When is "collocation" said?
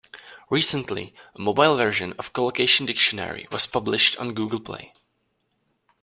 2.33-2.87